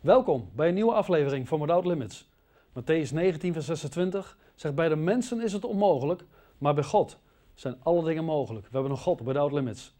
[0.00, 2.28] Welkom bij een nieuwe aflevering van Without Limits.
[2.68, 6.24] Matthäus 19, vers 26 zegt: Bij de mensen is het onmogelijk,
[6.58, 7.18] maar bij God
[7.54, 8.66] zijn alle dingen mogelijk.
[8.66, 9.94] We hebben een God, Without Limits.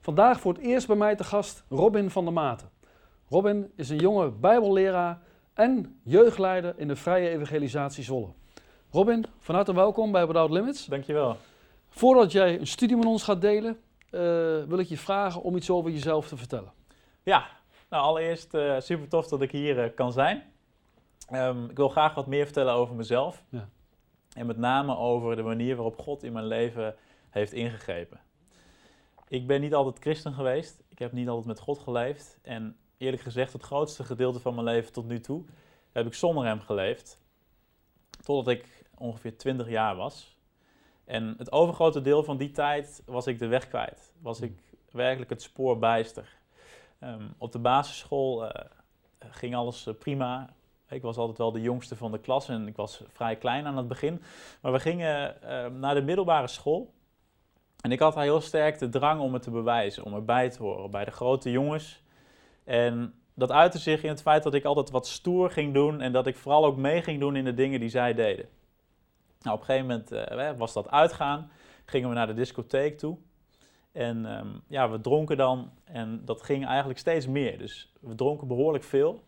[0.00, 2.70] Vandaag voor het eerst bij mij te gast Robin van der Maten.
[3.28, 5.22] Robin is een jonge Bijbelleraar
[5.54, 8.28] en jeugdleider in de Vrije Evangelisatie Zwolle.
[8.90, 10.86] Robin, van harte welkom bij Without Limits.
[10.86, 11.36] Dankjewel.
[11.88, 13.78] Voordat jij een studie met ons gaat delen,
[14.10, 14.20] uh,
[14.68, 16.72] wil ik je vragen om iets over jezelf te vertellen.
[17.22, 17.46] Ja,
[17.94, 20.42] nou allereerst uh, super tof dat ik hier uh, kan zijn.
[21.32, 23.44] Um, ik wil graag wat meer vertellen over mezelf.
[23.48, 23.68] Ja.
[24.34, 26.94] En met name over de manier waarop God in mijn leven
[27.30, 28.20] heeft ingegrepen.
[29.28, 30.82] Ik ben niet altijd christen geweest.
[30.88, 32.38] Ik heb niet altijd met God geleefd.
[32.42, 35.44] En eerlijk gezegd, het grootste gedeelte van mijn leven tot nu toe
[35.92, 37.20] heb ik zonder hem geleefd.
[38.22, 40.36] Totdat ik ongeveer 20 jaar was.
[41.04, 44.12] En het overgrote deel van die tijd was ik de weg kwijt.
[44.20, 44.58] Was ik
[44.90, 46.42] werkelijk het spoor bijster.
[47.04, 48.50] Um, op de basisschool uh,
[49.18, 50.54] ging alles uh, prima.
[50.88, 53.76] Ik was altijd wel de jongste van de klas en ik was vrij klein aan
[53.76, 54.22] het begin.
[54.60, 56.92] Maar we gingen uh, naar de middelbare school.
[57.80, 60.90] En ik had heel sterk de drang om het te bewijzen, om erbij te horen
[60.90, 62.02] bij de grote jongens.
[62.64, 66.12] En dat uitte zich in het feit dat ik altijd wat stoer ging doen en
[66.12, 68.48] dat ik vooral ook mee ging doen in de dingen die zij deden.
[69.40, 71.50] Nou, op een gegeven moment uh, was dat uitgaan,
[71.84, 73.18] gingen we naar de discotheek toe.
[73.94, 77.58] En um, ja, we dronken dan en dat ging eigenlijk steeds meer.
[77.58, 79.22] Dus we dronken behoorlijk veel.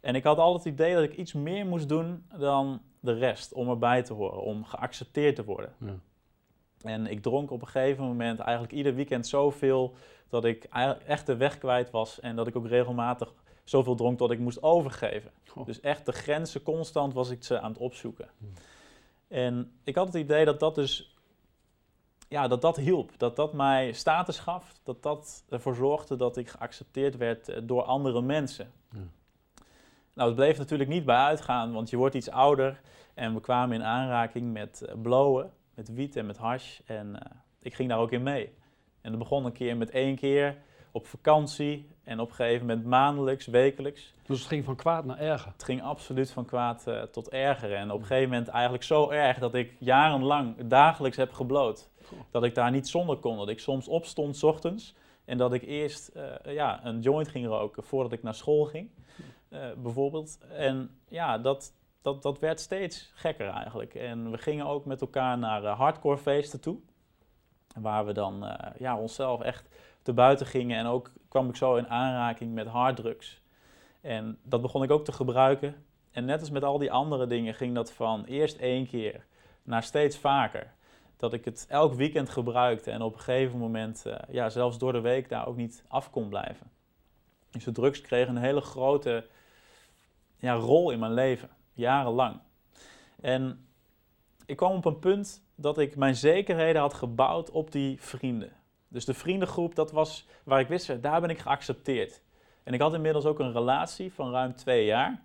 [0.00, 3.52] En ik had altijd het idee dat ik iets meer moest doen dan de rest
[3.52, 5.74] om erbij te horen, om geaccepteerd te worden.
[5.78, 5.94] Ja.
[6.82, 9.94] En ik dronk op een gegeven moment eigenlijk ieder weekend zoveel
[10.28, 10.68] dat ik
[11.06, 14.62] echt de weg kwijt was en dat ik ook regelmatig zoveel dronk dat ik moest
[14.62, 15.30] overgeven.
[15.54, 15.66] Oh.
[15.66, 18.28] Dus echt de grenzen constant was ik ze aan het opzoeken.
[18.38, 18.52] Hmm.
[19.28, 21.16] En ik had het idee dat dat dus,
[22.32, 23.10] ja, dat dat hielp.
[23.16, 24.72] Dat dat mij status gaf.
[24.82, 28.72] Dat dat ervoor zorgde dat ik geaccepteerd werd eh, door andere mensen.
[30.14, 32.80] Nou, het bleef natuurlijk niet bij uitgaan, want je wordt iets ouder.
[33.14, 36.80] En we kwamen in aanraking met uh, blowen, met wiet en met hash.
[36.86, 37.20] En uh,
[37.60, 38.54] ik ging daar ook in mee.
[39.00, 40.56] En dat begon een keer met één keer
[40.92, 44.14] op vakantie en op een gegeven moment maandelijks, wekelijks.
[44.26, 45.52] Dus het ging van kwaad naar erger?
[45.52, 47.74] Het ging absoluut van kwaad uh, tot erger.
[47.74, 51.90] En op een gegeven moment eigenlijk zo erg dat ik jarenlang dagelijks heb gebloot.
[52.30, 53.36] Dat ik daar niet zonder kon.
[53.36, 57.46] Dat ik soms opstond s ochtends en dat ik eerst uh, ja, een joint ging
[57.46, 58.90] roken voordat ik naar school ging,
[59.48, 60.38] uh, bijvoorbeeld.
[60.48, 63.94] En ja, dat, dat, dat werd steeds gekker eigenlijk.
[63.94, 66.78] En we gingen ook met elkaar naar hardcore feesten toe.
[67.80, 69.68] Waar we dan ja, onszelf echt
[70.02, 70.78] te buiten gingen.
[70.78, 73.42] En ook kwam ik zo in aanraking met harddrugs.
[74.00, 75.84] En dat begon ik ook te gebruiken.
[76.10, 79.26] En net als met al die andere dingen ging dat van eerst één keer
[79.62, 80.72] naar steeds vaker.
[81.22, 84.92] Dat ik het elk weekend gebruikte en op een gegeven moment, uh, ja, zelfs door
[84.92, 86.70] de week daar ook niet af kon blijven.
[87.50, 89.26] Dus de drugs kregen een hele grote
[90.36, 92.40] ja, rol in mijn leven, jarenlang.
[93.20, 93.66] En
[94.46, 98.52] ik kwam op een punt dat ik mijn zekerheden had gebouwd op die vrienden.
[98.88, 102.22] Dus de vriendengroep, dat was waar ik wist, daar ben ik geaccepteerd.
[102.62, 105.22] En ik had inmiddels ook een relatie van ruim twee jaar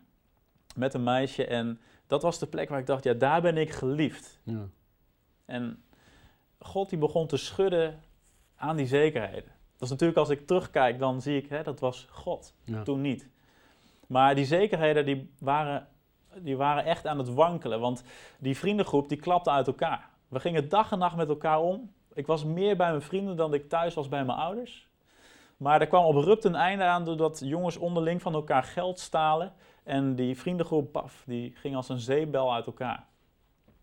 [0.75, 1.45] met een meisje.
[1.45, 4.39] En dat was de plek waar ik dacht, ja, daar ben ik geliefd.
[4.43, 4.67] Ja.
[5.45, 5.81] En
[6.59, 7.99] God die begon te schudden
[8.55, 9.51] aan die zekerheden.
[9.73, 12.53] Dat is natuurlijk als ik terugkijk, dan zie ik, hè, dat was God,
[12.83, 13.29] toen niet.
[14.07, 15.87] Maar die zekerheden die waren,
[16.35, 18.03] die waren echt aan het wankelen, want
[18.39, 20.09] die vriendengroep die klapte uit elkaar.
[20.27, 21.91] We gingen dag en nacht met elkaar om.
[22.13, 24.87] Ik was meer bij mijn vrienden dan ik thuis was bij mijn ouders.
[25.57, 29.53] Maar er kwam abrupt een einde aan doordat jongens onderling van elkaar geld stalen.
[29.83, 33.05] En die vriendengroep, paf, die ging als een zeebel uit elkaar.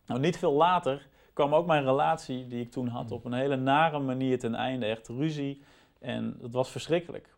[0.07, 3.57] Nou, niet veel later kwam ook mijn relatie die ik toen had op een hele
[3.57, 4.87] nare manier ten einde.
[4.87, 5.63] Echt ruzie
[5.99, 7.35] en dat was verschrikkelijk.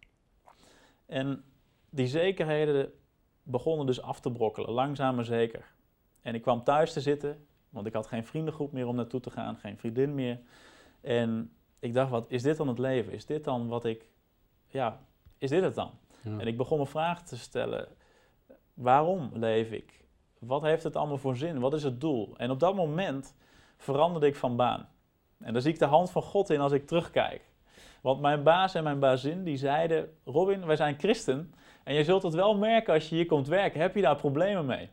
[1.07, 1.45] En
[1.91, 2.93] die zekerheden
[3.43, 5.75] begonnen dus af te brokkelen, langzaam maar zeker.
[6.23, 9.31] En ik kwam thuis te zitten, want ik had geen vriendengroep meer om naartoe te
[9.31, 10.41] gaan, geen vriendin meer.
[11.01, 13.13] En ik dacht, wat is dit dan het leven?
[13.13, 14.09] Is dit dan wat ik,
[14.69, 15.01] ja,
[15.39, 15.91] is dit het dan?
[16.23, 17.89] En ik begon me vragen te stellen,
[18.75, 20.04] waarom leef ik?
[20.39, 21.60] Wat heeft het allemaal voor zin?
[21.60, 22.37] Wat is het doel?
[22.37, 23.34] En op dat moment
[23.77, 24.89] veranderde ik van baan.
[25.41, 27.51] En daar zie ik de hand van God in als ik terugkijk.
[28.01, 32.23] Want mijn baas en mijn bazin die zeiden, Robin, wij zijn christen en je zult
[32.23, 33.81] het wel merken als je hier komt werken.
[33.81, 34.91] Heb je daar problemen mee?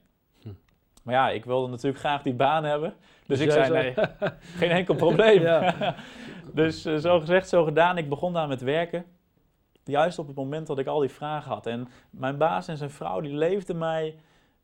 [1.04, 2.94] Maar ja, ik wilde natuurlijk graag die baan hebben.
[3.26, 3.94] Dus, dus ik zei, nee,
[4.60, 5.64] geen enkel probleem.
[6.54, 7.98] dus uh, zo gezegd, zo gedaan.
[7.98, 9.06] Ik begon daar met werken.
[9.84, 11.66] Juist op het moment dat ik al die vragen had.
[11.66, 14.16] En mijn baas en zijn vrouw, die leefden mij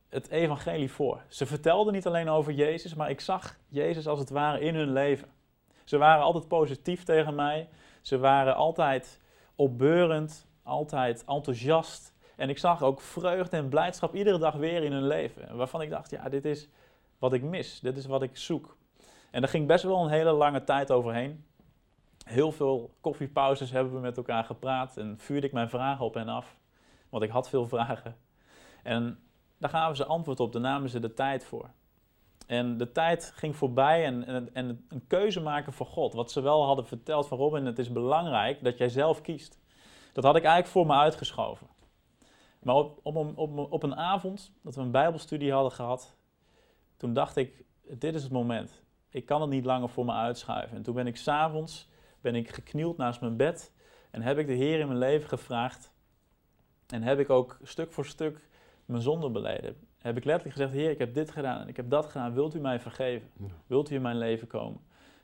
[0.10, 1.22] het evangelie voor.
[1.28, 4.94] Ze vertelden niet alleen over Jezus, maar ik zag Jezus als het ware in hun
[4.94, 5.28] leven.
[5.84, 7.70] Ze waren altijd positief tegen mij.
[8.02, 9.20] Ze waren altijd
[9.56, 12.14] opbeurend, altijd enthousiast.
[12.36, 15.56] En ik zag ook vreugde en blijdschap iedere dag weer in hun leven.
[15.56, 16.70] Waarvan ik dacht, ja, dit is
[17.18, 17.80] wat ik mis.
[17.80, 18.78] Dit is wat ik zoek.
[19.32, 21.46] En daar ging best wel een hele lange tijd overheen.
[22.26, 26.28] Heel veel koffiepauzes hebben we met elkaar gepraat en vuurde ik mijn vragen op en
[26.28, 26.56] af.
[27.10, 28.16] Want ik had veel vragen.
[28.84, 29.20] En
[29.60, 31.70] daar gaven ze antwoord op, daar namen ze de tijd voor.
[32.48, 36.14] En de tijd ging voorbij en, en, en, een keuze maken voor God.
[36.14, 39.60] Wat ze wel hadden verteld van Robin, het is belangrijk dat jij zelf kiest.
[40.14, 41.68] Dat had ik eigenlijk voor me uitgeschoven.
[42.60, 46.16] Maar op, op, op, op een avond dat we een bijbelstudie hadden gehad,
[46.98, 48.84] toen dacht ik, dit is het moment.
[49.10, 50.78] Ik kan het niet langer voor me uitschuiven.
[50.78, 51.90] En toen ben ik s'avonds
[52.22, 53.74] geknield naast mijn bed
[54.12, 55.92] en heb ik de Heer in mijn leven gevraagd.
[56.88, 58.49] En heb ik ook stuk voor stuk
[58.90, 59.76] mijn zonde beleden.
[59.98, 62.34] Heb ik letterlijk gezegd, Heer, ik heb dit gedaan en ik heb dat gedaan.
[62.34, 63.30] Wilt u mij vergeven?
[63.68, 64.82] Wilt u in mijn leven komen?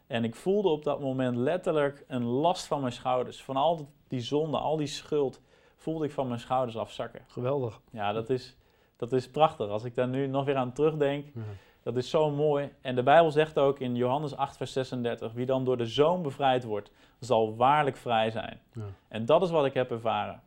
[0.08, 3.44] En ik voelde op dat moment letterlijk een last van mijn schouders.
[3.44, 5.42] Van al die zonde, al die schuld,
[5.76, 7.22] voelde ik van mijn schouders afzakken.
[7.28, 7.82] Geweldig.
[7.92, 8.56] Ja, dat is,
[8.96, 9.70] dat is prachtig.
[9.70, 11.42] Als ik daar nu nog weer aan terugdenk, ja.
[11.84, 12.72] dat is zo mooi.
[12.82, 16.22] En de Bijbel zegt ook in Johannes 8, vers 36, wie dan door de Zoon
[16.22, 18.62] bevrijd wordt, zal waarlijk vrij zijn.
[18.74, 18.84] Ja.
[19.08, 20.42] En dat is wat ik heb ervaren.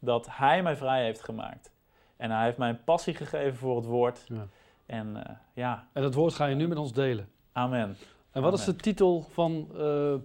[0.00, 1.72] Dat Hij mij vrij heeft gemaakt.
[2.18, 4.24] En Hij heeft mij een passie gegeven voor het woord.
[4.28, 4.46] Ja.
[4.86, 5.22] En, uh,
[5.52, 5.88] ja.
[5.92, 7.28] en dat woord ga je nu met ons delen.
[7.52, 7.96] Amen.
[8.30, 9.78] En wat is de titel van uh,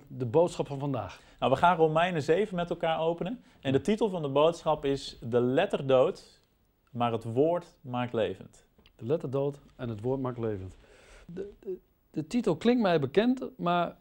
[0.07, 1.19] de boodschap van vandaag?
[1.39, 3.43] Nou, we gaan Romeinen 7 met elkaar openen.
[3.61, 6.41] En de titel van de boodschap is De letter dood,
[6.91, 8.65] maar het woord maakt levend.
[8.95, 10.77] De letter dood en het woord maakt levend.
[11.25, 11.77] De, de,
[12.11, 13.95] de titel klinkt mij bekend, maar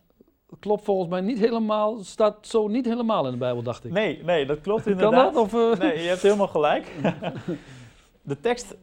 [0.59, 3.93] klopt volgens mij niet helemaal, staat zo niet helemaal in de Bijbel, dacht ik.
[3.93, 5.33] Nee, nee, dat klopt inderdaad.
[5.33, 5.43] Kan dat?
[5.43, 5.79] Of, uh...
[5.79, 6.93] Nee, je hebt helemaal gelijk.
[8.23, 8.77] de tekst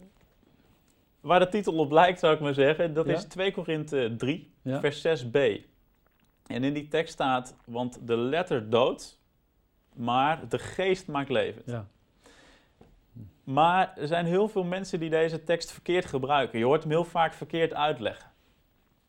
[1.22, 4.80] waar de titel op lijkt, zou ik maar zeggen, dat is 2 Korinthe 3, ja?
[4.80, 5.68] vers 6b.
[6.48, 9.18] En in die tekst staat, want de letter dood,
[9.96, 11.66] maar de geest maakt levend.
[11.66, 11.88] Ja.
[13.44, 16.60] Maar er zijn heel veel mensen die deze tekst verkeerd gebruiken.
[16.60, 18.32] Je hoort hem heel vaak verkeerd uitleggen.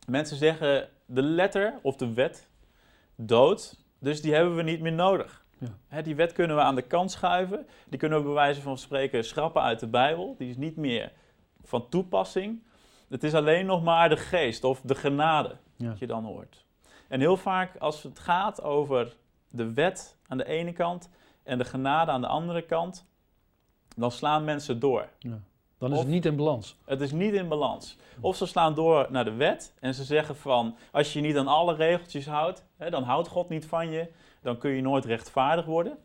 [0.07, 2.49] Mensen zeggen de letter of de wet
[3.17, 5.40] dood, dus die hebben we niet meer nodig.
[5.89, 6.03] Ja.
[6.03, 7.67] die wet kunnen we aan de kant schuiven.
[7.89, 10.35] Die kunnen we bij wijze van spreken schrappen uit de Bijbel.
[10.39, 11.13] Die is niet meer
[11.63, 12.63] van toepassing.
[13.09, 15.89] Het is alleen nog maar de geest of de genade ja.
[15.89, 16.65] dat je dan hoort.
[17.09, 19.17] En heel vaak als het gaat over
[19.49, 21.11] de wet aan de ene kant
[21.43, 23.07] en de genade aan de andere kant,
[23.97, 25.09] dan slaan mensen door.
[25.19, 25.41] Ja.
[25.79, 26.77] Dan is het niet in balans.
[26.85, 27.97] Het is niet in balans.
[28.21, 31.47] Of ze slaan door naar de wet en ze zeggen van, als je niet aan
[31.47, 34.09] alle regeltjes houdt, hè, dan houdt God niet van je,
[34.43, 35.99] dan kun je nooit rechtvaardig worden.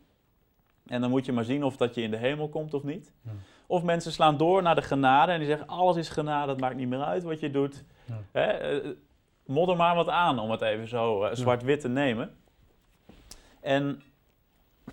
[0.86, 3.12] En dan moet je maar zien of dat je in de hemel komt of niet.
[3.22, 3.30] Ja.
[3.66, 6.76] Of mensen slaan door naar de genade en die zeggen, alles is genade, het maakt
[6.76, 7.84] niet meer uit wat je doet.
[8.04, 8.22] Ja.
[8.32, 8.90] Hè, eh,
[9.46, 12.36] modder maar wat aan, om het even zo uh, zwart-wit te nemen.
[13.60, 14.02] En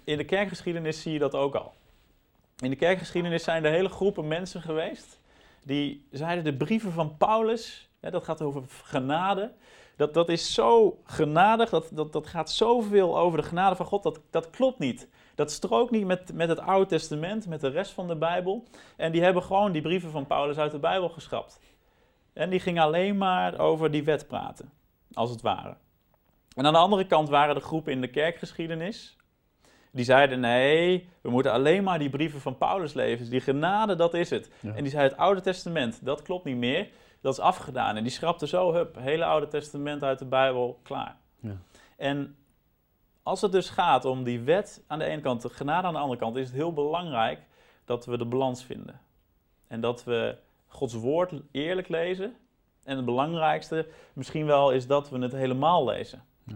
[0.03, 1.73] in de kerkgeschiedenis zie je dat ook al.
[2.59, 5.19] In de kerkgeschiedenis zijn er hele groepen mensen geweest
[5.63, 9.51] die zeiden de brieven van Paulus, hè, dat gaat over genade,
[9.95, 14.03] dat, dat is zo genadig, dat, dat, dat gaat zoveel over de genade van God,
[14.03, 15.09] dat, dat klopt niet.
[15.35, 18.63] Dat strookt niet met, met het Oude Testament, met de rest van de Bijbel.
[18.97, 21.59] En die hebben gewoon die brieven van Paulus uit de Bijbel geschrapt.
[22.33, 24.71] En die ging alleen maar over die wet praten,
[25.13, 25.75] als het ware.
[26.55, 29.17] En aan de andere kant waren de groepen in de kerkgeschiedenis.
[29.91, 33.29] Die zeiden: nee, we moeten alleen maar die brieven van Paulus lezen.
[33.29, 34.49] Die genade, dat is het.
[34.61, 36.87] En die zeiden: het Oude Testament, dat klopt niet meer.
[37.23, 37.95] Dat is afgedaan.
[37.95, 41.17] En die schrapte zo, hup, hele Oude Testament uit de Bijbel, klaar.
[41.39, 41.57] Ja.
[41.97, 42.35] En
[43.23, 45.99] als het dus gaat om die wet aan de ene kant, de genade aan de
[45.99, 47.39] andere kant, is het heel belangrijk
[47.85, 48.99] dat we de balans vinden.
[49.67, 50.37] En dat we
[50.67, 52.35] Gods woord eerlijk lezen.
[52.83, 56.23] En het belangrijkste misschien wel is dat we het helemaal lezen.
[56.45, 56.55] Ja,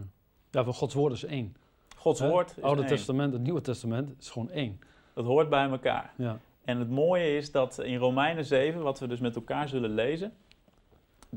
[0.52, 1.56] ja van Gods woord is één.
[1.96, 4.80] Gods woord is Oude Testament, het Nieuwe Testament is gewoon één.
[5.14, 6.14] Dat hoort bij elkaar.
[6.18, 6.38] Ja.
[6.64, 10.34] En het mooie is dat in Romeinen 7, wat we dus met elkaar zullen lezen,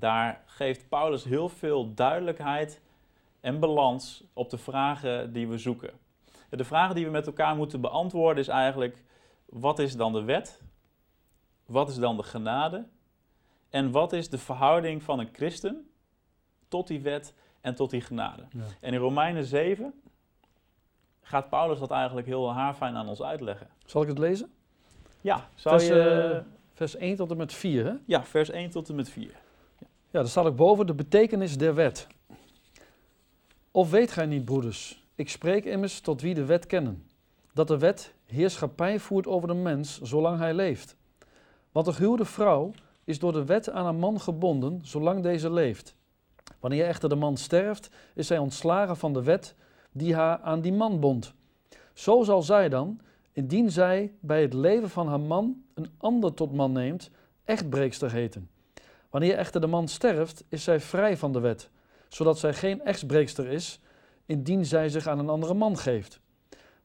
[0.00, 2.80] daar geeft Paulus heel veel duidelijkheid
[3.40, 5.90] en balans op de vragen die we zoeken.
[6.48, 9.04] De vragen die we met elkaar moeten beantwoorden is eigenlijk:
[9.44, 10.62] wat is dan de wet?
[11.66, 12.86] Wat is dan de genade?
[13.68, 15.90] En wat is de verhouding van een christen
[16.68, 18.42] tot die wet en tot die genade?
[18.80, 20.02] En in Romeinen 7
[21.22, 23.68] gaat Paulus dat eigenlijk heel haarfijn aan ons uitleggen.
[23.84, 24.52] Zal ik het lezen?
[25.20, 26.32] Ja, zou vers, je...
[26.34, 27.92] Uh, vers 1 tot en met 4, hè?
[28.04, 29.32] Ja, vers 1 tot en met 4.
[30.12, 32.06] Ja, daar staat ook boven de betekenis der wet.
[33.70, 37.06] Of weet gij niet, broeders, ik spreek immers tot wie de wet kennen,
[37.52, 40.96] dat de wet heerschappij voert over de mens zolang hij leeft.
[41.72, 42.70] Want de gehuwde vrouw
[43.04, 45.94] is door de wet aan een man gebonden zolang deze leeft.
[46.60, 49.54] Wanneer echter de man sterft, is zij ontslagen van de wet
[49.92, 51.34] die haar aan die man bond.
[51.92, 53.00] Zo zal zij dan,
[53.32, 57.10] indien zij bij het leven van haar man een ander tot man neemt,
[57.44, 58.50] echtbreekster heten.
[59.10, 61.70] Wanneer echter de man sterft, is zij vrij van de wet,
[62.08, 63.80] zodat zij geen echtbreekster is,
[64.26, 66.20] indien zij zich aan een andere man geeft.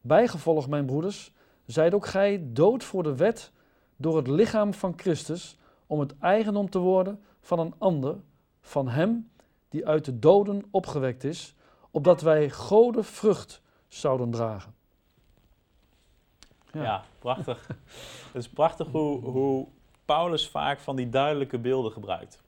[0.00, 1.32] Bijgevolg, mijn broeders,
[1.66, 3.52] zijt ook gij dood voor de wet
[3.96, 5.56] door het lichaam van Christus,
[5.86, 8.16] om het eigendom te worden van een ander,
[8.60, 9.30] van hem
[9.68, 11.54] die uit de doden opgewekt is,
[11.90, 14.74] opdat wij gode vrucht zouden dragen.
[16.72, 17.66] Ja, prachtig.
[18.32, 19.68] Het is prachtig hoe, hoe
[20.06, 22.42] Paulus vaak van die duidelijke beelden gebruikt.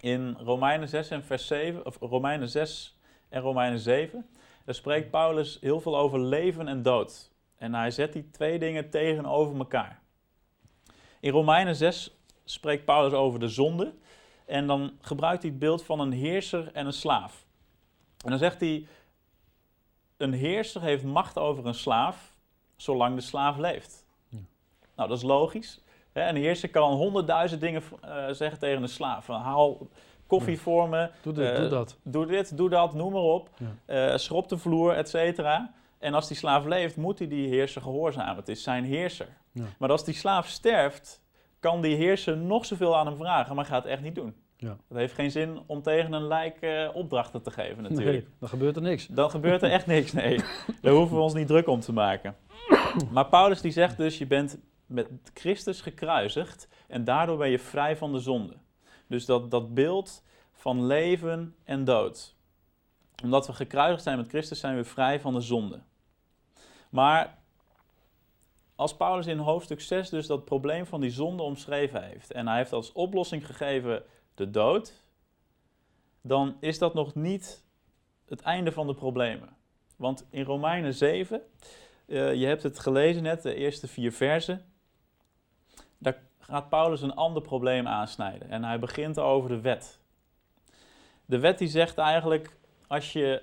[0.00, 4.28] In Romeinen 6 en vers 7, of Romeinen 6 en Romeinen 7,
[4.64, 7.30] daar spreekt Paulus heel veel over leven en dood.
[7.56, 10.00] En hij zet die twee dingen tegenover elkaar.
[11.20, 13.94] In Romeinen 6 spreekt Paulus over de zonde.
[14.46, 17.46] En dan gebruikt hij het beeld van een heerser en een slaaf.
[18.24, 18.86] En dan zegt hij:
[20.16, 22.36] Een heerser heeft macht over een slaaf,
[22.76, 24.06] zolang de slaaf leeft.
[24.28, 24.38] Ja.
[24.96, 25.80] Nou, dat is logisch.
[26.18, 26.28] Hè?
[26.28, 29.26] Een heerser kan honderdduizend dingen uh, zeggen tegen een slaaf.
[29.26, 29.88] Haal
[30.26, 31.98] koffie voor me, Doe dit, eh, doe dat.
[32.02, 33.48] doe dit, doe dat, noem maar op.
[33.56, 34.10] Ja.
[34.12, 35.72] Eh, schrop de vloer, et cetera.
[35.98, 38.36] En als die slaaf leeft, moet hij die heerser gehoorzamen.
[38.36, 39.28] Het is zijn heerser.
[39.52, 39.64] Ja.
[39.78, 41.22] Maar als die slaaf sterft,
[41.60, 44.34] kan die heerser nog zoveel aan hem vragen, maar gaat het echt niet doen.
[44.56, 44.76] Ja.
[44.88, 48.10] Het heeft geen zin om tegen een lijk eh, opdrachten te geven natuurlijk.
[48.10, 49.06] Nee, dan gebeurt er niks.
[49.06, 50.40] Dan gebeurt er echt niks, nee.
[50.82, 52.36] Daar hoeven we ons niet druk om te maken.
[53.12, 57.96] Maar Paulus die zegt dus, je bent met Christus gekruisigd en daardoor ben je vrij
[57.96, 58.56] van de zonde.
[59.06, 62.34] Dus dat, dat beeld van leven en dood.
[63.22, 65.80] Omdat we gekruisigd zijn met Christus zijn we vrij van de zonde.
[66.90, 67.38] Maar
[68.76, 72.56] als Paulus in hoofdstuk 6 dus dat probleem van die zonde omschreven heeft en hij
[72.56, 74.02] heeft als oplossing gegeven
[74.34, 74.92] de dood,
[76.20, 77.64] dan is dat nog niet
[78.24, 79.56] het einde van de problemen.
[79.96, 81.42] Want in Romeinen 7,
[82.06, 84.64] eh, je hebt het gelezen net, de eerste vier versen,
[85.98, 88.50] daar gaat Paulus een ander probleem aansnijden.
[88.50, 90.00] En hij begint over de wet.
[91.24, 93.42] De wet die zegt eigenlijk, als je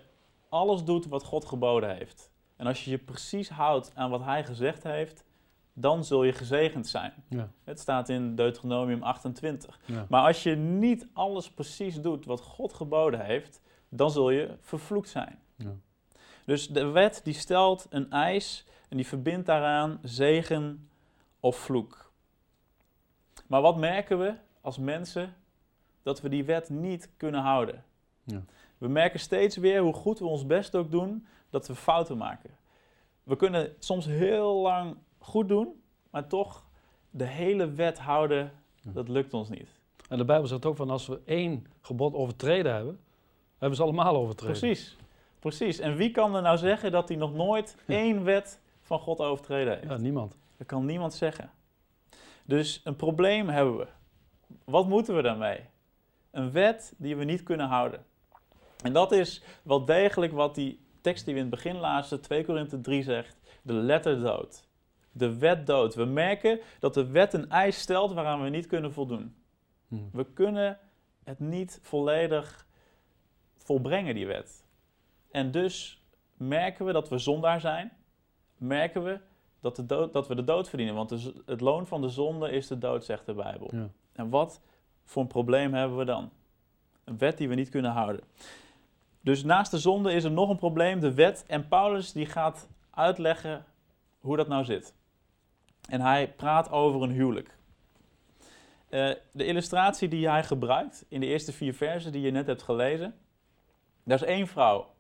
[0.50, 4.46] alles doet wat God geboden heeft, en als je je precies houdt aan wat hij
[4.46, 5.26] gezegd heeft,
[5.74, 7.14] dan zul je gezegend zijn.
[7.30, 7.50] Ja.
[7.64, 9.80] Het staat in Deuteronomium 28.
[9.86, 10.06] Ja.
[10.10, 15.10] Maar als je niet alles precies doet wat God geboden heeft, dan zul je vervloekt
[15.10, 15.40] zijn.
[15.56, 15.76] Ja.
[16.46, 20.90] Dus de wet die stelt een eis en die verbindt daaraan zegen
[21.40, 22.05] of vloek.
[23.48, 25.36] Maar wat merken we als mensen?
[26.04, 27.84] Dat we die wet niet kunnen houden.
[28.24, 28.44] Ja.
[28.78, 32.50] We merken steeds weer hoe goed we ons best ook doen, dat we fouten maken.
[33.24, 36.66] We kunnen soms heel lang goed doen, maar toch
[37.10, 38.52] de hele wet houden,
[38.82, 39.70] dat lukt ons niet.
[40.10, 43.00] En de Bijbel zegt ook van als we één gebod overtreden hebben,
[43.58, 44.60] hebben ze allemaal overtreden.
[44.60, 44.98] Precies,
[45.40, 45.80] precies.
[45.80, 49.74] En wie kan er nou zeggen dat hij nog nooit één wet van God overtreden
[49.74, 49.90] heeft?
[49.90, 50.36] Ja, niemand.
[50.58, 51.52] Dat kan niemand zeggen.
[52.46, 53.88] Dus een probleem hebben we.
[54.64, 55.60] Wat moeten we daarmee?
[56.32, 58.06] Een wet die we niet kunnen houden.
[58.84, 62.46] En dat is wel degelijk wat die tekst die we in het begin lazen, 2
[62.46, 63.38] Korinthe 3 zegt.
[63.62, 64.68] De letter dood.
[65.12, 65.96] De wet dood.
[65.96, 69.36] We merken dat de wet een eis stelt waaraan we niet kunnen voldoen.
[69.88, 69.96] Hm.
[70.12, 70.80] We kunnen
[71.24, 72.68] het niet volledig
[73.56, 74.66] volbrengen, die wet.
[75.32, 77.92] En dus merken we dat we zondaar zijn.
[78.58, 79.20] Merken we
[79.66, 80.96] dat, de dood, dat we de dood verdienen.
[80.96, 83.70] Want de het loon van de zonde is de dood, zegt de Bijbel.
[83.72, 83.90] Ja.
[84.14, 84.62] En wat
[85.04, 86.30] voor een probleem hebben we dan?
[87.04, 88.24] Een wet die we niet kunnen houden.
[89.22, 91.46] Dus naast de zonde is er nog een probleem, de wet.
[91.48, 93.66] En Paulus die gaat uitleggen
[94.20, 94.94] hoe dat nou zit.
[95.90, 97.58] En hij praat over een huwelijk.
[98.90, 102.62] Eh, de illustratie die hij gebruikt in de eerste vier versen die je net hebt
[102.62, 103.16] gelezen,
[104.04, 104.94] daar is één vrouw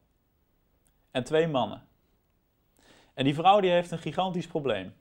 [1.12, 1.85] en twee mannen.
[3.16, 4.94] En die vrouw die heeft een gigantisch probleem.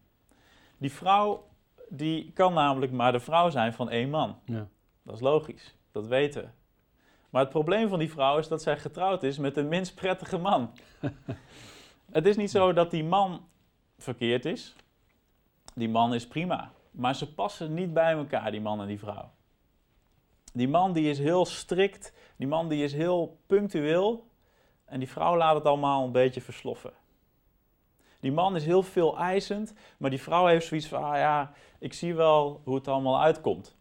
[0.78, 1.48] Die vrouw
[1.88, 4.38] die kan namelijk maar de vrouw zijn van één man.
[4.44, 4.68] Ja.
[5.02, 6.48] Dat is logisch, dat weten we.
[7.30, 10.38] Maar het probleem van die vrouw is dat zij getrouwd is met een minst prettige
[10.38, 10.70] man.
[12.12, 13.48] het is niet zo dat die man
[13.98, 14.74] verkeerd is.
[15.74, 16.72] Die man is prima.
[16.90, 19.30] Maar ze passen niet bij elkaar, die man en die vrouw.
[20.52, 24.26] Die man die is heel strikt, die man die is heel punctueel.
[24.84, 26.92] En die vrouw laat het allemaal een beetje versloffen.
[28.24, 31.92] Die man is heel veel eisend, maar die vrouw heeft zoiets van, ah ja, ik
[31.92, 33.76] zie wel hoe het allemaal uitkomt.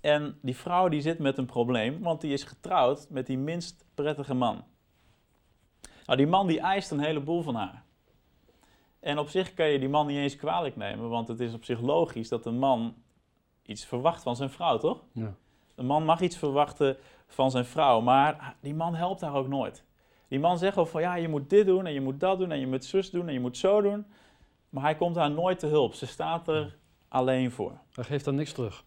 [0.00, 3.84] En die vrouw die zit met een probleem, want die is getrouwd met die minst
[3.94, 4.64] prettige man.
[6.06, 7.84] Nou, die man die eist een heleboel van haar.
[9.00, 11.64] En op zich kan je die man niet eens kwalijk nemen, want het is op
[11.64, 12.94] zich logisch dat een man
[13.62, 15.04] iets verwacht van zijn vrouw, toch?
[15.12, 15.34] Ja.
[15.74, 19.84] Een man mag iets verwachten van zijn vrouw, maar die man helpt haar ook nooit.
[20.34, 22.50] Die man zegt ook van ja, je moet dit doen en je moet dat doen
[22.50, 24.06] en je moet zus doen en je moet zo doen.
[24.68, 25.94] maar hij komt haar nooit te hulp.
[25.94, 26.76] Ze staat er
[27.08, 27.72] alleen voor.
[27.92, 28.84] Hij geeft dan niks terug.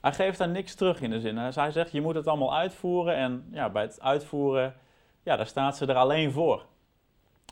[0.00, 1.36] Hij geeft daar niks terug in de zin.
[1.36, 3.14] Hij zegt, je moet het allemaal uitvoeren.
[3.14, 4.74] En ja, bij het uitvoeren,
[5.22, 6.66] ja, daar staat ze er alleen voor.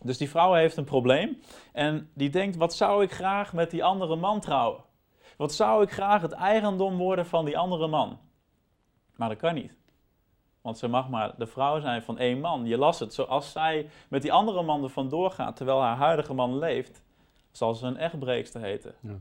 [0.02, 1.40] Dus die vrouw heeft een probleem.
[1.72, 4.84] En die denkt, wat zou ik graag met die andere man trouwen?
[5.36, 8.18] Wat zou ik graag het eigendom worden van die andere man?
[9.16, 9.76] Maar dat kan niet.
[10.68, 12.66] Want ze mag maar de vrouw zijn van één man.
[12.66, 13.14] Je las het.
[13.14, 17.02] Zoals zij met die andere man er vandoor gaat terwijl haar huidige man leeft,
[17.50, 18.94] zal ze een echtbreekster heten.
[19.00, 19.18] Ja.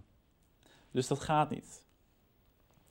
[0.91, 1.85] Dus dat gaat niet.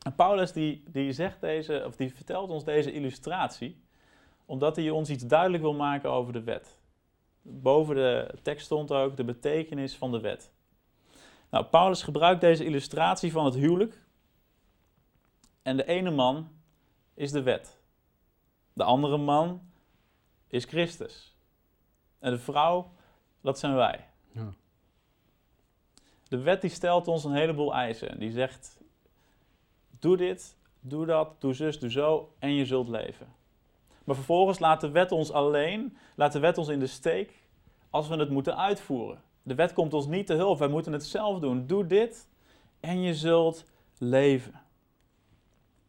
[0.03, 3.83] En Paulus die, die, zegt deze, of die vertelt ons deze illustratie,
[4.47, 6.79] omdat hij ons iets duidelijk wil maken over de wet.
[7.43, 10.53] Boven de tekst stond ook de betekenis van de wet.
[11.51, 14.05] Nou, Paulus gebruikt deze illustratie van het huwelijk.
[15.63, 16.49] En de ene man
[17.15, 17.76] is de wet.
[18.77, 19.61] De andere man
[20.49, 21.37] is Christus.
[22.19, 22.93] En de vrouw,
[23.41, 24.09] dat zijn wij.
[24.33, 24.53] Ja.
[26.29, 28.19] De wet die stelt ons een heleboel eisen.
[28.19, 28.81] Die zegt,
[29.99, 33.35] doe dit, doe dat, doe zus, doe zo en je zult leven.
[34.05, 37.43] Maar vervolgens laat de wet ons alleen, laat de wet ons in de steek
[37.91, 39.23] als we het moeten uitvoeren.
[39.43, 41.67] De wet komt ons niet te hulp, wij moeten het zelf doen.
[41.67, 42.29] Doe dit
[42.81, 43.65] en je zult
[43.99, 44.61] leven.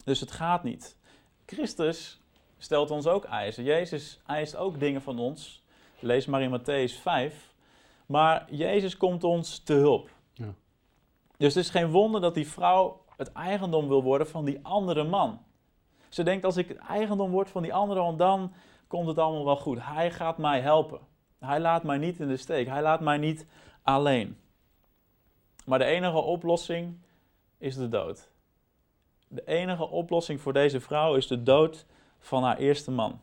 [0.03, 0.97] Dus het gaat niet.
[1.45, 2.21] Christus
[2.57, 3.63] stelt ons ook eisen.
[3.63, 5.63] Jezus eist ook dingen van ons.
[5.99, 7.53] Lees maar in Matthäus 5.
[8.05, 10.09] Maar Jezus komt ons te hulp.
[10.33, 10.53] Ja.
[11.37, 15.03] Dus het is geen wonder dat die vrouw het eigendom wil worden van die andere
[15.03, 15.41] man.
[16.09, 18.53] Ze denkt, als ik het eigendom word van die andere man, dan
[18.87, 19.77] komt het allemaal wel goed.
[19.81, 20.99] Hij gaat mij helpen.
[21.39, 22.67] Hij laat mij niet in de steek.
[22.67, 23.45] Hij laat mij niet
[23.83, 24.37] alleen.
[25.65, 26.97] Maar de enige oplossing
[27.57, 28.29] is de dood.
[29.27, 31.85] De enige oplossing voor deze vrouw is de dood
[32.19, 33.19] van haar eerste man.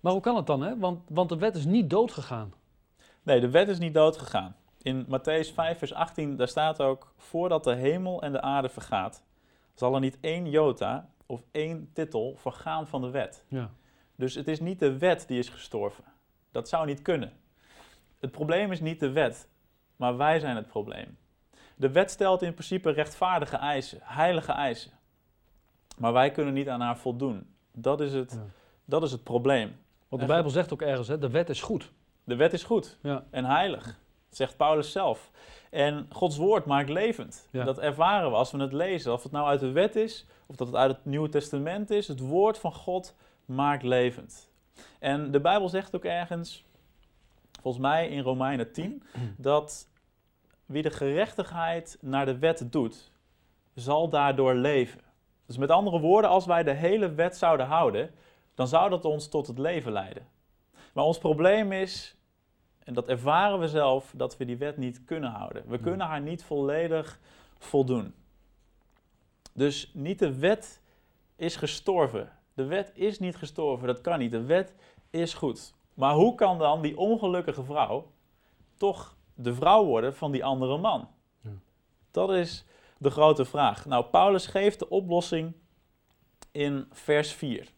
[0.00, 0.78] Maar hoe kan het dan, hè?
[0.78, 2.52] Want, want de wet is niet doodgegaan.
[3.22, 4.56] Nee, de wet is niet doodgegaan.
[4.78, 9.22] In Matthäus 5, vers 18, daar staat ook: Voordat de hemel en de aarde vergaat,
[9.74, 13.44] zal er niet één jota of één titel vergaan van de wet.
[13.48, 13.70] Ja.
[14.16, 16.04] Dus het is niet de wet die is gestorven.
[16.50, 17.32] Dat zou niet kunnen.
[18.20, 19.48] Het probleem is niet de wet,
[19.96, 21.18] maar wij zijn het probleem.
[21.76, 24.92] De wet stelt in principe rechtvaardige eisen, heilige eisen.
[25.98, 27.51] Maar wij kunnen niet aan haar voldoen.
[27.72, 28.40] Dat is het,
[28.84, 29.76] dat is het probleem.
[30.08, 31.92] Want de Bijbel zegt ook ergens, hè, de wet is goed.
[32.24, 33.24] De wet is goed ja.
[33.30, 35.30] en heilig, dat zegt Paulus zelf.
[35.70, 37.48] En Gods woord maakt levend.
[37.50, 39.12] Dat ervaren we als we het lezen.
[39.12, 42.08] Of het nou uit de wet is, of dat het uit het Nieuwe Testament is.
[42.08, 44.50] Het woord van God maakt levend.
[44.98, 46.64] En de Bijbel zegt ook ergens,
[47.60, 49.02] volgens mij in Romeinen 10,
[49.36, 49.88] dat
[50.66, 53.10] wie de gerechtigheid naar de wet doet,
[53.74, 55.00] zal daardoor leven.
[55.46, 58.10] Dus met andere woorden, als wij de hele wet zouden houden,
[58.54, 60.26] dan zou dat ons tot het leven leiden.
[60.92, 62.16] Maar ons probleem is,
[62.84, 65.64] en dat ervaren we zelf, dat we die wet niet kunnen houden.
[65.66, 67.20] We kunnen haar niet volledig
[67.58, 68.14] voldoen.
[69.52, 70.82] Dus niet de wet
[71.36, 72.32] is gestorven.
[72.54, 74.30] De wet is niet gestorven, dat kan niet.
[74.30, 74.74] De wet
[75.10, 75.74] is goed.
[75.94, 78.10] Maar hoe kan dan die ongelukkige vrouw
[78.76, 81.08] toch de vrouw worden van die andere man?
[81.40, 81.50] Ja.
[82.10, 82.64] Dat is
[83.02, 83.86] de grote vraag.
[83.86, 85.52] Nou, Paulus geeft de oplossing
[86.52, 87.68] in vers 4.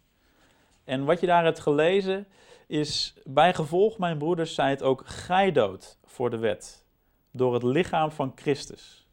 [0.85, 2.27] En wat je daar hebt gelezen
[2.67, 6.85] is, bij gevolg, mijn broeders, zij het ook gij dood voor de wet,
[7.31, 9.07] door het lichaam van Christus.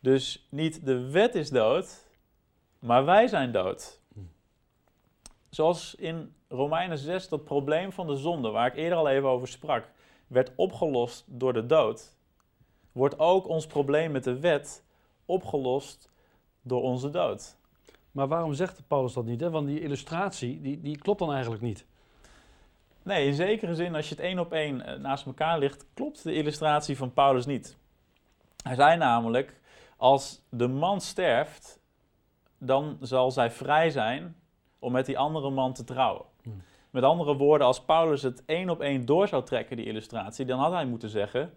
[0.00, 2.04] Dus niet de wet is dood,
[2.78, 4.00] maar wij zijn dood.
[5.48, 9.48] Zoals in Romeinen 6 dat probleem van de zonde, waar ik eerder al even over
[9.48, 9.90] sprak,
[10.26, 12.16] werd opgelost door de dood,
[12.92, 14.84] wordt ook ons probleem met de wet
[15.26, 16.10] opgelost
[16.62, 17.56] door onze dood.
[18.10, 19.40] Maar waarom zegt Paulus dat niet?
[19.40, 19.50] Hè?
[19.50, 21.86] Want die illustratie, die, die klopt dan eigenlijk niet.
[23.02, 26.22] Nee, in zekere zin, als je het één op één eh, naast elkaar ligt, klopt
[26.22, 27.76] de illustratie van Paulus niet.
[28.62, 29.60] Hij zei namelijk,
[29.96, 31.80] als de man sterft,
[32.58, 34.36] dan zal zij vrij zijn
[34.78, 36.24] om met die andere man te trouwen.
[36.42, 36.62] Hmm.
[36.90, 40.58] Met andere woorden, als Paulus het één op één door zou trekken, die illustratie, dan
[40.58, 41.54] had hij moeten zeggen,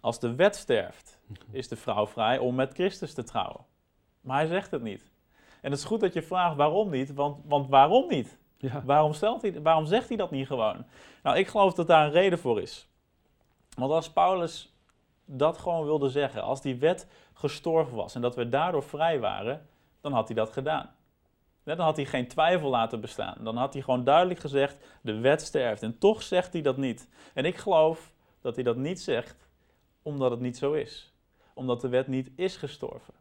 [0.00, 3.64] als de wet sterft, is de vrouw vrij om met Christus te trouwen.
[4.20, 5.10] Maar hij zegt het niet.
[5.60, 8.38] En het is goed dat je vraagt waarom niet, want, want waarom niet?
[8.56, 8.82] Ja.
[8.84, 10.84] Waarom, stelt hij, waarom zegt hij dat niet gewoon?
[11.22, 12.88] Nou, ik geloof dat daar een reden voor is.
[13.76, 14.74] Want als Paulus
[15.24, 19.68] dat gewoon wilde zeggen, als die wet gestorven was en dat we daardoor vrij waren,
[20.00, 20.90] dan had hij dat gedaan.
[21.62, 23.36] Dan had hij geen twijfel laten bestaan.
[23.40, 25.82] Dan had hij gewoon duidelijk gezegd, de wet sterft.
[25.82, 27.08] En toch zegt hij dat niet.
[27.34, 29.36] En ik geloof dat hij dat niet zegt,
[30.02, 31.12] omdat het niet zo is.
[31.54, 33.14] Omdat de wet niet is gestorven.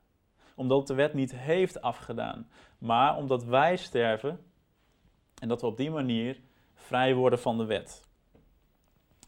[0.56, 2.50] Omdat de wet niet heeft afgedaan.
[2.78, 4.44] Maar omdat wij sterven
[5.42, 6.42] en dat we op die manier
[6.74, 8.08] vrij worden van de wet.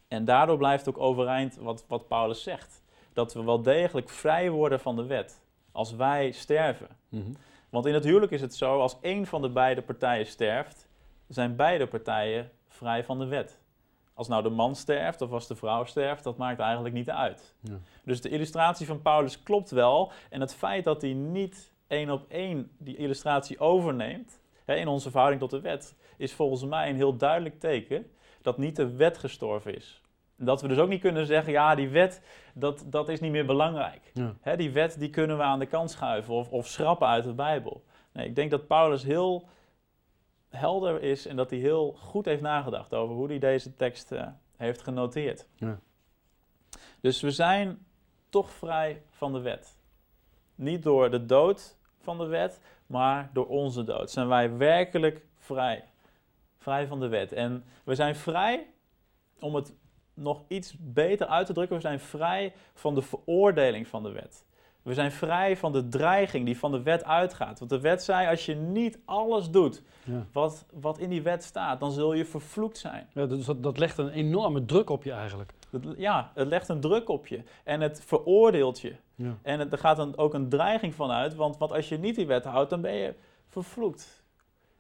[0.07, 2.83] En daardoor blijft ook overeind wat, wat Paulus zegt.
[3.13, 6.87] Dat we wel degelijk vrij worden van de wet als wij sterven.
[7.09, 7.31] Mhm.
[7.69, 10.87] Want in het huwelijk is het zo, als één van de beide partijen sterft,
[11.27, 13.60] zijn beide partijen vrij van de wet.
[14.21, 17.55] Als nou de man sterft of als de vrouw sterft, dat maakt eigenlijk niet uit.
[17.59, 17.79] Ja.
[18.03, 20.11] Dus de illustratie van Paulus klopt wel.
[20.29, 25.09] En het feit dat hij niet één op één die illustratie overneemt hè, in onze
[25.09, 29.17] verhouding tot de wet, is volgens mij een heel duidelijk teken dat niet de wet
[29.17, 30.01] gestorven is.
[30.35, 32.21] Dat we dus ook niet kunnen zeggen, ja, die wet,
[32.53, 34.11] dat, dat is niet meer belangrijk.
[34.13, 34.35] Ja.
[34.41, 37.33] Hè, die wet die kunnen we aan de kant schuiven of, of schrappen uit de
[37.33, 37.83] Bijbel.
[38.11, 39.47] Nee, ik denk dat Paulus heel
[40.51, 44.27] helder is en dat hij heel goed heeft nagedacht over hoe hij deze tekst eh,
[44.57, 45.47] heeft genoteerd.
[45.55, 45.79] Ja.
[47.01, 47.85] Dus we zijn
[48.29, 49.77] toch vrij van de wet.
[50.55, 54.11] Niet door de dood van de wet, maar door onze dood.
[54.11, 55.83] Zijn wij werkelijk vrij.
[56.57, 57.31] Vrij van de wet.
[57.31, 58.67] En we zijn vrij,
[59.39, 59.73] om het
[60.13, 64.45] nog iets beter uit te drukken, we zijn vrij van de veroordeling van de wet.
[64.81, 67.59] We zijn vrij van de dreiging die van de wet uitgaat.
[67.59, 70.25] Want de wet zei, als je niet alles doet Ja.
[70.31, 73.07] wat, wat in die wet staat, dan zul je vervloekt zijn.
[73.13, 75.53] Ja, dus dat, dat legt een enorme druk op je eigenlijk.
[75.69, 78.95] Dat- ja, het legt een druk op je en het veroordeelt je.
[79.15, 79.37] Ja.
[79.41, 82.15] En het, er gaat dan ook een dreiging van uit, want, want als je niet
[82.15, 83.13] die wet houdt, dan ben je
[83.47, 84.23] vervloekt.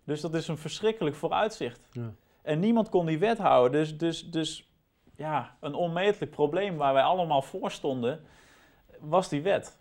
[0.03, 1.87] Dus dat is een verschrikkelijk vooruitzicht.
[1.91, 2.11] Ja.
[2.41, 4.69] En niemand kon die wet houden, dus, dus, dus
[5.15, 8.19] ja, een onmetelijk probleem waar wij allemaal voor stonden,
[8.99, 9.79] was die wet.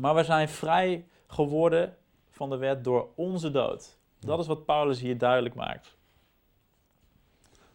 [0.00, 1.96] Maar we zijn vrij geworden
[2.30, 3.98] van de wet door onze dood.
[4.18, 5.96] Dat is wat Paulus hier duidelijk maakt.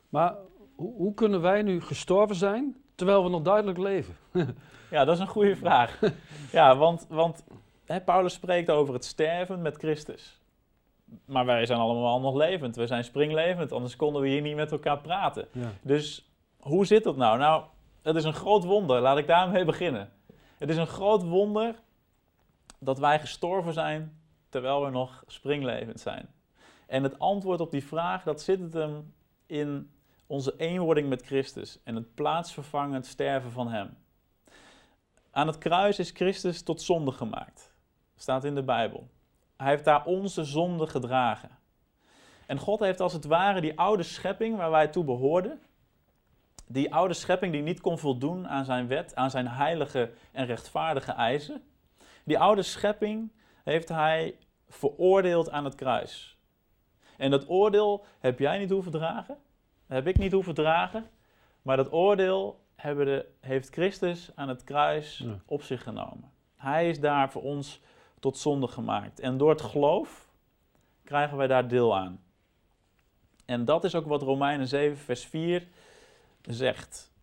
[0.10, 0.36] Maar
[0.76, 4.16] hoe, kunnen wij nu gestorven zijn terwijl we nog duidelijk leven?
[4.92, 6.00] Ja, dat is een goede vraag.
[6.52, 7.44] Ja, want, want
[7.86, 10.42] hè, Paulus spreekt over het sterven met Christus.
[11.26, 12.76] Maar wij zijn allemaal nog levend.
[12.76, 15.48] We zijn springlevend, anders konden we hier niet met elkaar praten.
[15.52, 15.72] Ja.
[15.82, 17.38] Dus hoe zit dat nou?
[17.38, 17.64] Nou,
[18.02, 19.02] het is een groot wonder.
[19.02, 20.10] Laat ik daarmee beginnen.
[20.58, 21.76] Het is een groot wonder
[22.86, 24.20] dat wij gestorven zijn
[24.50, 26.28] terwijl we nog springlevend zijn.
[26.88, 29.14] En het antwoord op die vraag, dat zit het hem
[29.46, 29.92] in
[30.28, 33.98] onze eenwording met Christus en het plaatsvervangend sterven van Hem.
[35.32, 37.74] Aan het kruis is Christus tot zonde gemaakt.
[38.16, 39.08] Staat in de Bijbel.
[39.58, 41.50] Hij heeft daar onze zonde gedragen.
[42.46, 45.62] En God heeft als het ware die oude schepping waar wij toe behoorden,
[46.68, 51.12] die oude schepping die niet kon voldoen aan zijn wet, aan zijn heilige en rechtvaardige
[51.12, 51.64] eisen,
[52.26, 53.32] die oude schepping
[53.64, 56.38] heeft hij veroordeeld aan het kruis.
[57.18, 59.38] En dat oordeel heb jij niet hoeven dragen,
[59.88, 61.10] heb ik niet hoeven dragen,
[61.62, 65.40] maar dat oordeel hebben de, heeft Christus aan het kruis Ja.
[65.46, 66.32] op zich genomen.
[66.56, 67.82] Hij is daar voor ons
[68.20, 69.20] tot zonde gemaakt.
[69.20, 70.34] En door het geloof
[71.04, 72.24] krijgen wij daar deel aan.
[73.46, 75.68] En dat is ook wat Romeinen 7, vers 4
[76.42, 77.14] zegt.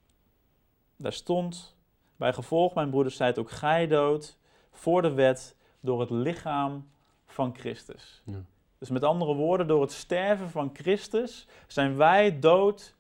[0.97, 1.77] Daar stond,
[2.17, 4.39] bij gevolg, mijn broeders, zijt ook gij dood
[4.73, 6.91] voor de wet door het lichaam
[7.27, 8.23] van Christus.
[8.25, 8.43] Ja.
[8.79, 12.95] Dus met andere woorden, door het sterven van Christus zijn wij dood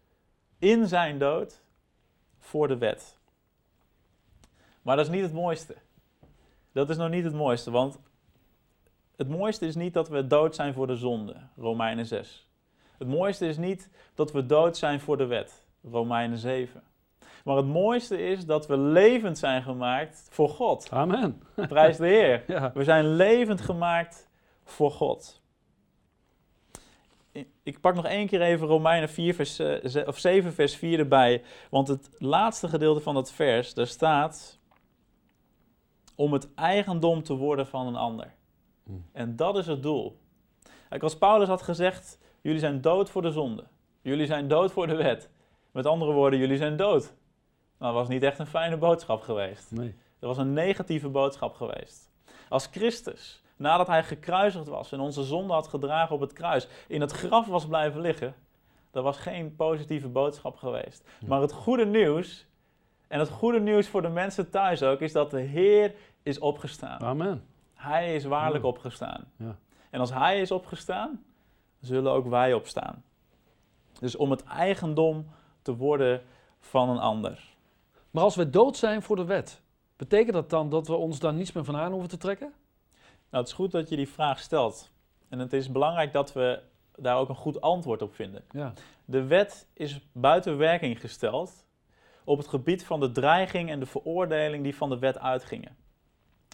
[0.59, 1.63] in zijn dood
[2.39, 3.19] voor de wet.
[4.83, 5.77] Maar dat is niet het mooiste.
[6.73, 7.99] Dat is nog niet het mooiste, want
[9.17, 12.49] het mooiste is niet dat we dood zijn voor de zonde, Romeinen 6.
[12.99, 16.83] Het mooiste is niet dat we dood zijn voor de wet, Romeinen 7.
[17.45, 20.89] Maar het mooiste is dat we levend zijn gemaakt voor God.
[20.91, 21.43] Amen.
[21.69, 22.45] Prijs de Heer.
[22.47, 22.73] Ja.
[22.75, 24.29] We zijn levend gemaakt
[24.65, 25.43] voor God.
[27.63, 31.43] Ik pak nog één keer even Romeinen 4 vers, eh, of 7 vers 4 erbij.
[31.71, 34.59] Want het laatste gedeelte van dat vers, daar staat...
[36.15, 38.35] om het eigendom te worden van een ander.
[38.85, 39.05] Hmm.
[39.13, 40.19] En dat is het doel.
[40.89, 43.65] Kijk, als Paulus had gezegd, jullie zijn dood voor de zonde.
[44.03, 45.31] Jullie zijn dood voor de wet.
[45.71, 47.15] Met andere woorden, jullie zijn dood.
[47.83, 49.71] Nou, dat was niet echt een fijne boodschap geweest.
[49.71, 49.95] Nee.
[50.19, 52.11] Dat was een negatieve boodschap geweest.
[52.49, 57.01] Als Christus, nadat hij gekruisigd was en onze zonde had gedragen op het kruis, in
[57.01, 58.35] het graf was blijven liggen,
[58.91, 61.09] dat was geen positieve boodschap geweest.
[61.21, 61.27] Ja.
[61.29, 62.47] Maar het goede nieuws,
[63.09, 67.01] en het goede nieuws voor de mensen thuis ook, is dat de Heer is opgestaan.
[67.01, 67.45] Amen.
[67.75, 69.25] Hij is waarlijk opgestaan.
[69.37, 69.57] Ja.
[69.91, 71.25] En als Hij is opgestaan,
[71.81, 73.05] zullen ook wij opstaan.
[73.99, 75.27] Dus om het eigendom
[75.63, 76.23] te worden
[76.61, 77.51] van een ander.
[78.13, 79.61] Maar als we dood zijn voor de wet,
[79.97, 82.53] betekent dat dan dat we ons daar niets meer van aan hoeven te trekken?
[83.31, 84.91] Nou, het is goed dat je die vraag stelt.
[85.29, 86.63] En het is belangrijk dat we
[86.97, 88.45] daar ook een goed antwoord op vinden.
[88.51, 88.73] Ja.
[89.05, 91.67] De wet is buiten werking gesteld
[92.25, 95.77] op het gebied van de dreiging en de veroordeling die van de wet uitgingen.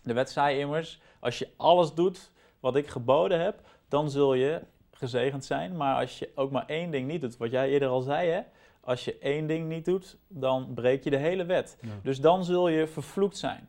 [0.02, 4.62] De wet zei immers, als je alles doet wat ik geboden heb, dan zul je
[4.90, 5.76] gezegend zijn.
[5.76, 8.40] Maar als je ook maar één ding niet doet, wat jij eerder al zei, hè?
[8.88, 11.78] Als je één ding niet doet, dan breek je de hele wet.
[11.80, 11.88] Ja.
[12.02, 13.68] Dus dan zul je vervloekt zijn.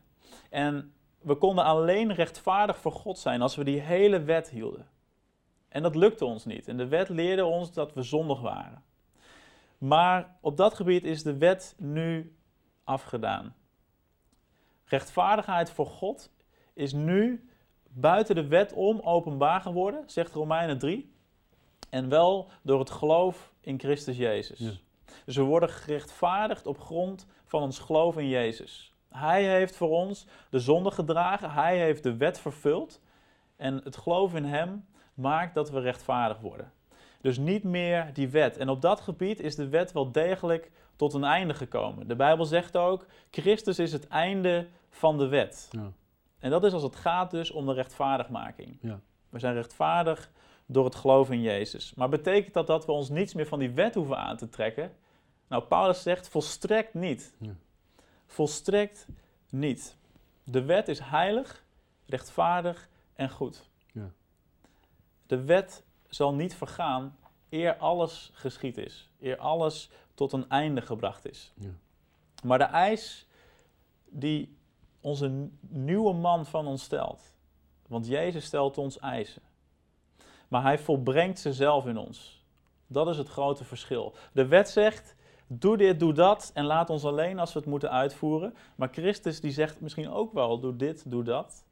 [0.49, 4.87] En we konden alleen rechtvaardig voor God zijn als we die hele wet hielden.
[5.69, 6.67] En dat lukte ons niet.
[6.67, 8.83] En de wet leerde ons dat we zondig waren.
[9.77, 12.35] Maar op dat gebied is de wet nu
[12.83, 13.55] afgedaan.
[14.85, 16.31] Rechtvaardigheid voor God
[16.73, 17.49] is nu
[17.89, 21.13] buiten de wet om openbaar geworden, zegt Romeinen 3.
[21.89, 24.59] En wel door het geloof in Christus Jezus.
[24.59, 24.71] Ja.
[25.29, 28.93] Dus we worden gerechtvaardigd op grond van ons geloof in Jezus.
[29.09, 33.01] Hij heeft voor ons de zonde gedragen, hij heeft de wet vervuld.
[33.55, 36.71] En het geloof in hem maakt dat we rechtvaardig worden.
[37.21, 38.57] Dus niet meer die wet.
[38.57, 42.07] En op dat gebied is de wet wel degelijk tot een einde gekomen.
[42.07, 45.67] De Bijbel zegt ook, Christus is het einde van de wet.
[45.71, 45.91] Ja.
[46.39, 48.77] En dat is als het gaat dus om de rechtvaardigmaking.
[48.81, 48.99] Ja.
[49.29, 50.31] We zijn rechtvaardig
[50.65, 51.93] door het geloof in Jezus.
[51.95, 54.91] Maar betekent dat dat we ons niets meer van die wet hoeven aan te trekken?
[55.49, 57.33] Nou, Paulus zegt volstrekt niet.
[57.37, 57.55] Ja.
[58.25, 59.07] Volstrekt
[59.49, 59.97] niet.
[60.43, 61.63] De wet is heilig,
[62.05, 63.69] rechtvaardig en goed.
[63.91, 64.11] Ja.
[65.27, 67.17] De wet zal niet vergaan
[67.49, 69.09] eer alles geschied is.
[69.19, 71.53] Eer alles tot een einde gebracht is.
[71.55, 71.69] Ja.
[72.43, 73.27] Maar de eis
[74.09, 74.57] die
[75.01, 77.33] onze nieuwe man van ons stelt.
[77.87, 79.41] Want Jezus stelt ons eisen.
[80.47, 82.43] Maar hij volbrengt ze zelf in ons.
[82.87, 84.15] Dat is het grote verschil.
[84.31, 85.15] De wet zegt,
[85.51, 88.55] doe dit, doe dat en laat ons alleen als we het moeten uitvoeren.
[88.75, 91.65] Maar Christus die zegt misschien ook wel, doe dit, doe dat.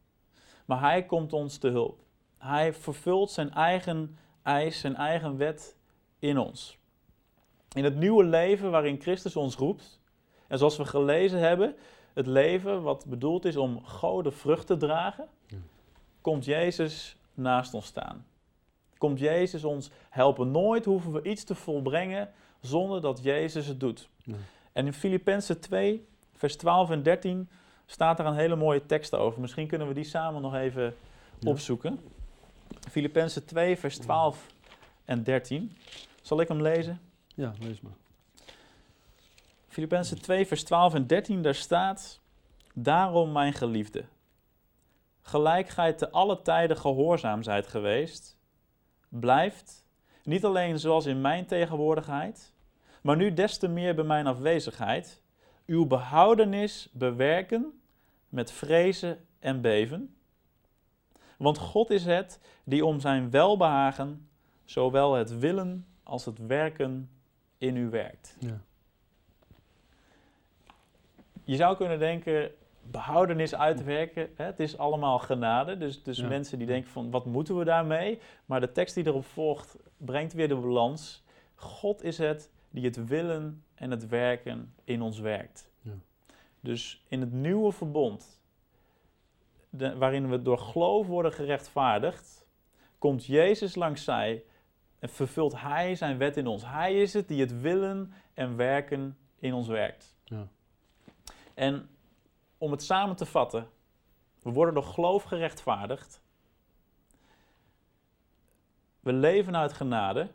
[0.66, 2.00] Maar hij komt ons te hulp.
[2.38, 5.78] Hij vervult zijn eigen eis, zijn eigen wet
[6.20, 6.78] in ons.
[7.74, 10.02] In het nieuwe leven waarin Christus ons roept,
[10.48, 11.76] en zoals we gelezen hebben,
[12.14, 15.58] het leven wat bedoeld is om goden vrucht te dragen, Ja.
[16.22, 18.26] komt Jezus naast ons staan.
[18.98, 20.52] Komt Jezus ons helpen.
[20.52, 22.30] Nooit hoeven we iets te volbrengen
[22.68, 24.10] zonder dat Jezus het doet.
[24.24, 24.36] Ja.
[24.72, 27.50] En in Filippenzen 2, vers 12 en 13
[27.86, 29.42] staat er een hele mooie tekst over.
[29.42, 30.96] Misschien kunnen we die samen nog even
[31.40, 31.50] Ja.
[31.50, 32.00] opzoeken.
[32.90, 34.48] Filippenzen 2, vers 12
[35.06, 35.78] en 13.
[36.22, 37.00] Zal ik hem lezen?
[37.36, 37.92] ja, lees maar.
[39.68, 42.20] Filippenzen 2, vers 12 en 13, daar staat:
[42.74, 44.04] Daarom, mijn geliefde,
[45.22, 48.38] gelijk gij te alle tijden gehoorzaam zijt geweest,
[49.10, 49.86] blijft,
[50.24, 52.54] niet alleen zoals in mijn tegenwoordigheid,
[53.08, 55.22] maar nu des te meer bij mijn afwezigheid,
[55.66, 57.82] uw behoudenis bewerken
[58.30, 60.16] met vrezen en beven.
[61.38, 64.30] Want God is het die om zijn welbehagen
[64.66, 67.10] zowel het willen als het werken
[67.58, 68.38] in u werkt.
[68.40, 68.62] Ja.
[71.44, 75.78] Je zou kunnen denken, behoudenis uitwerken, hè, het is allemaal genade.
[75.78, 76.28] Dus, dus Ja.
[76.28, 78.20] mensen die denken van, wat moeten we daarmee?
[78.46, 81.24] Maar de tekst die erop volgt, brengt weer de balans.
[81.56, 85.72] God is het die het willen en het werken in ons werkt.
[85.82, 85.92] Ja.
[86.60, 88.42] Dus in het nieuwe verbond,
[89.70, 92.48] de- waarin we door geloof worden gerechtvaardigd,
[92.98, 94.44] komt Jezus langs zij
[95.00, 96.66] en vervult Hij zijn wet in ons.
[96.66, 100.16] Hij is het die het willen en werken in ons werkt.
[100.24, 100.48] Ja.
[101.54, 101.90] En
[102.58, 103.70] om het samen te vatten,
[104.42, 106.22] we worden door geloof gerechtvaardigd.
[109.00, 110.32] We leven uit genade.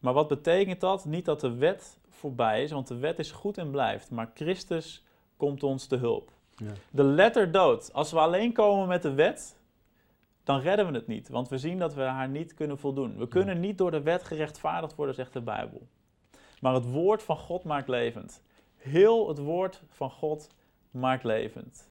[0.00, 1.04] Maar wat betekent dat?
[1.04, 4.10] Niet dat de wet voorbij is, want de wet is goed en blijft.
[4.10, 5.04] Maar Christus
[5.36, 6.30] komt ons te hulp.
[6.56, 6.72] Ja.
[6.90, 7.92] De letter dood.
[7.92, 9.56] Als we alleen komen met de wet,
[10.44, 11.28] dan redden we het niet.
[11.28, 13.16] Want we zien dat we haar niet kunnen voldoen.
[13.16, 15.86] We kunnen niet door de wet gerechtvaardigd worden, zegt de Bijbel.
[16.60, 18.42] Maar het woord van God maakt levend.
[18.76, 20.48] Heel het woord van God
[20.90, 21.88] maakt levend.